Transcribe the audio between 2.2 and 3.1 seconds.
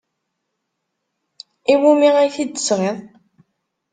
ay t-id-tesɣiḍ?